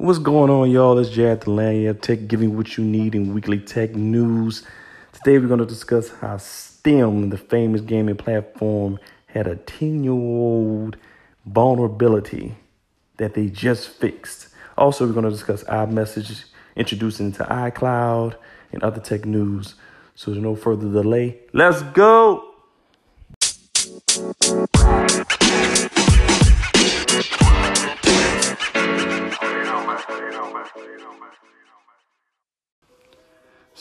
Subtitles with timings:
[0.00, 0.98] What's going on, y'all?
[0.98, 4.62] It's Jared Delania, Tech giving what you need in weekly tech news.
[5.12, 10.14] Today, we're going to discuss how Steam, the famous gaming platform, had a 10 year
[10.14, 10.96] old
[11.44, 12.56] vulnerability
[13.18, 14.48] that they just fixed.
[14.78, 16.44] Also, we're going to discuss iMessage
[16.76, 18.36] introducing to iCloud
[18.72, 19.74] and other tech news.
[20.14, 22.49] So, there's no further delay, let's go!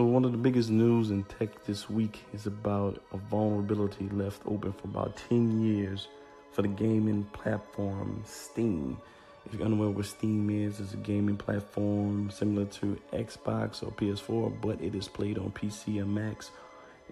[0.00, 4.40] So, one of the biggest news in tech this week is about a vulnerability left
[4.46, 6.08] open for about 10 years
[6.52, 8.96] for the gaming platform Steam.
[9.44, 14.58] If you're unaware what Steam is, it's a gaming platform similar to Xbox or PS4,
[14.62, 16.50] but it is played on PC and Macs,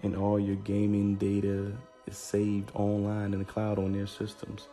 [0.01, 1.71] and all your gaming data
[2.07, 4.67] is saved online in the cloud on their systems.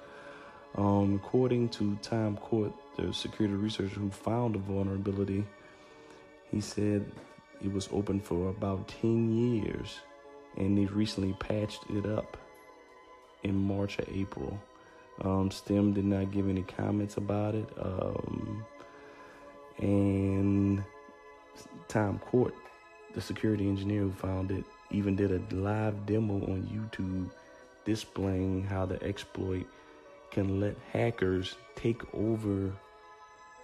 [0.75, 5.45] Um, according to Tom Court, the security researcher who found the vulnerability,
[6.51, 7.05] he said
[7.63, 10.01] it was open for about 10 years,
[10.57, 12.37] and they recently patched it up
[13.43, 14.61] in March or April.
[15.23, 17.69] Um, Steam did not give any comments about it.
[17.81, 18.65] Um,
[19.79, 20.85] and
[21.89, 22.55] Tom Court,
[23.15, 27.31] the security engineer who found it, even did a live demo on YouTube
[27.85, 29.67] displaying how the exploit
[30.31, 32.73] can let hackers take over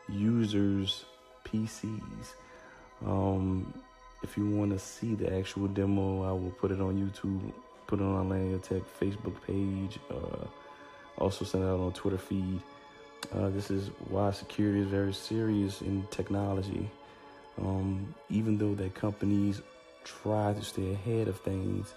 [0.08, 1.04] users'
[1.44, 2.34] PCs.
[3.06, 3.72] Um,
[4.22, 7.52] if you want to see the actual demo, I will put it on YouTube,
[7.86, 10.46] put it on Lagniappe Tech Facebook page, uh,
[11.18, 12.60] also send it out on Twitter feed.
[13.34, 16.88] Uh, this is why security is very serious in technology.
[17.60, 19.60] Um, even though that companies
[20.04, 21.94] try to stay ahead of things,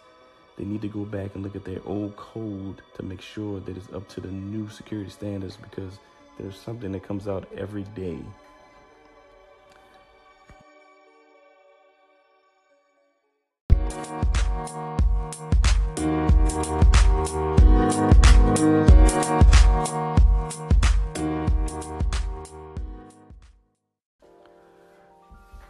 [0.57, 3.75] they need to go back and look at their old code to make sure that
[3.75, 5.99] it's up to the new security standards because
[6.39, 8.19] there's something that comes out every day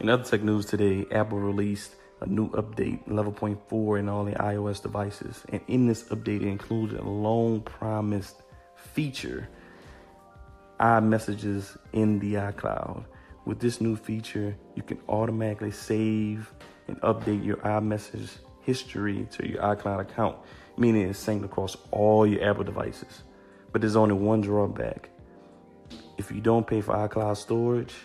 [0.06, 4.34] In other tech news today, Apple released a new update, level 11.4, in all the
[4.34, 5.44] iOS devices.
[5.50, 8.44] And in this update, it included a long promised
[8.76, 9.50] feature
[10.80, 13.06] iMessages in the iCloud.
[13.46, 16.54] With this new feature, you can automatically save
[16.88, 18.30] and update your iMessage
[18.62, 20.38] history to your iCloud account,
[20.78, 23.24] meaning it's synced across all your Apple devices.
[23.72, 25.10] But there's only one drawback.
[26.20, 27.96] If you don't pay for iCloud storage,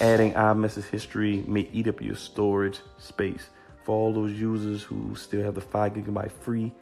[0.00, 3.50] Adding iMessage history may eat up your storage space.
[3.84, 6.72] For all those users who still have the 5 gigabyte free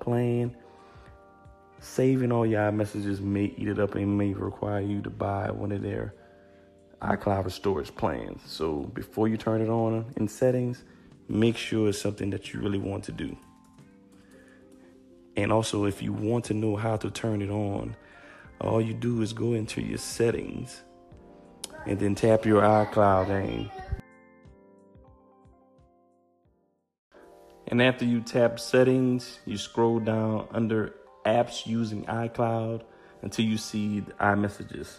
[0.00, 0.54] plan,
[1.80, 5.72] saving all your iMessages may eat it up and may require you to buy one
[5.72, 6.14] of their
[7.00, 8.42] iCloud storage plans.
[8.44, 10.84] So before you turn it on in settings,
[11.28, 13.36] make sure it's something that you really want to do.
[15.36, 17.96] And also, if you want to know how to turn it on,
[18.60, 20.82] all you do is go into your settings
[21.88, 23.70] and then tap your iCloud name.
[27.66, 30.94] And after you tap settings, you scroll down under
[31.24, 32.82] apps using iCloud
[33.22, 34.98] until you see the iMessages.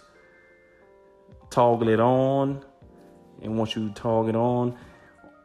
[1.51, 2.65] Toggle it on,
[3.43, 4.75] and once you toggle it on,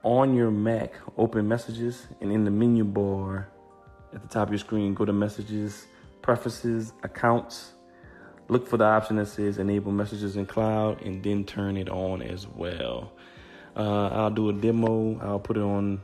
[0.03, 3.49] on your Mac, open messages, and in the menu bar
[4.15, 5.87] at the top of your screen, go to messages,
[6.23, 7.74] preferences, accounts,
[8.49, 12.23] look for the option that says enable messages in cloud and then turn it on
[12.23, 13.13] as well.
[13.77, 15.19] Uh, I'll do a demo.
[15.21, 16.01] I'll put it on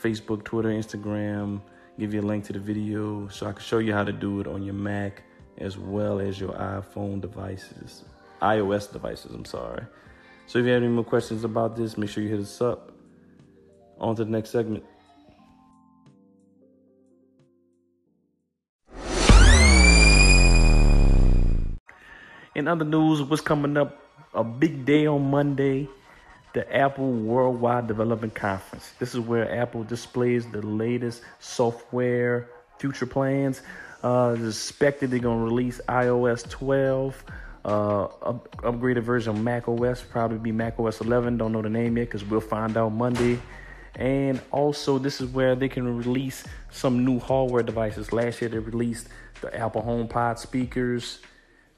[0.00, 1.60] Facebook, Twitter, Instagram,
[1.98, 4.40] give you a link to the video so I can show you how to do
[4.40, 5.22] it on your Mac
[5.58, 8.04] as well as your iPhone devices,
[8.40, 9.84] iOS devices, I'm sorry.
[10.46, 12.92] So if you have any more questions about this, make sure you hit us up.
[13.98, 14.84] On to the next segment.
[22.60, 24.04] In other news, what's coming up?
[24.34, 25.88] A big day on Monday,
[26.52, 28.92] the Apple Worldwide Development Conference.
[28.98, 33.62] This is where Apple displays the latest software future plans.
[34.02, 37.24] Uh, expected they're to release iOS 12,
[37.64, 41.38] uh, up, upgraded version of Mac OS, probably be Mac OS 11.
[41.38, 43.40] Don't know the name yet because we'll find out Monday.
[43.94, 48.12] And also, this is where they can release some new hardware devices.
[48.12, 49.08] Last year, they released
[49.40, 51.20] the Apple HomePod speakers,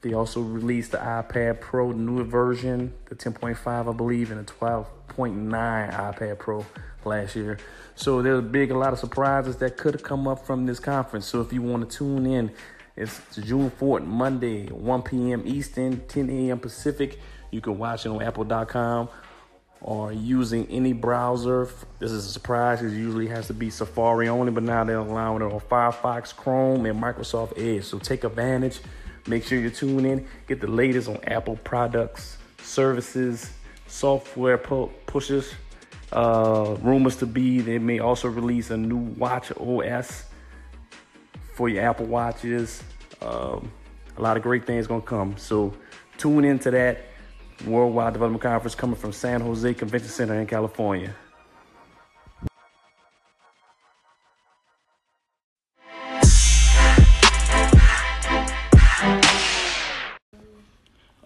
[0.03, 4.53] they also released the iPad Pro, the newer version, the 10.5, I believe, and the
[4.53, 4.85] 12.9
[5.15, 6.65] iPad Pro
[7.05, 7.57] last year.
[7.95, 10.79] So there's a big, a lot of surprises that could have come up from this
[10.79, 11.25] conference.
[11.25, 12.51] So if you want to tune in
[12.95, 15.41] It's June 4th, Monday, 1 p.m.
[15.45, 16.59] Eastern, 10 a.m.
[16.59, 17.19] Pacific.
[17.49, 19.09] You can watch it on Apple.com
[19.81, 21.67] or using any browser.
[21.99, 24.97] This is a surprise because it usually has to be Safari only, but now they're
[24.97, 27.85] allowing it on Firefox, Chrome, and Microsoft Edge.
[27.85, 28.79] So take advantage.
[29.27, 30.27] Make sure you tune in.
[30.47, 33.51] Get the latest on Apple products, services,
[33.87, 35.53] software pu- pushes.
[36.11, 40.25] Uh, rumors to be they may also release a new Watch OS
[41.55, 42.83] for your Apple Watches.
[43.21, 43.71] Um,
[44.17, 45.37] a lot of great things gonna come.
[45.37, 45.73] So
[46.17, 47.05] tune into that
[47.65, 51.15] Worldwide Development Conference coming from San Jose Convention Center in California.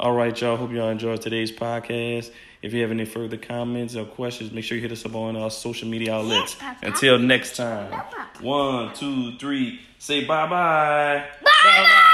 [0.08, 0.56] All right, y'all.
[0.56, 2.32] Hope y'all enjoyed today's podcast.
[2.62, 5.36] If you have any further comments or questions, make sure you hit us up on
[5.36, 6.56] our social media outlets.
[6.82, 7.92] Until next time.
[8.40, 9.82] One, two, three.
[10.00, 11.26] Say bye bye.
[11.44, 12.14] Bye bye.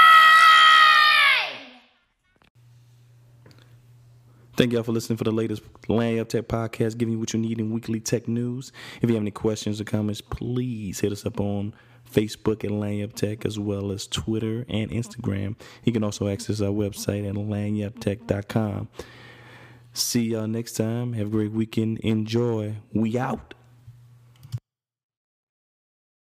[4.56, 7.60] Thank y'all for listening for the latest Lagniappe Tech podcast, giving you what you need
[7.60, 8.72] in weekly tech news.
[9.02, 11.74] If you have any questions or comments, please hit us up on
[12.12, 15.56] Facebook at Lagniappe Tech as well as Twitter and Instagram.
[15.84, 18.90] You can also access our website at lagniappetech.com.
[19.94, 21.14] See y'all next time.
[21.14, 21.98] Have a great weekend.
[22.00, 22.76] Enjoy.
[22.94, 23.56] We out.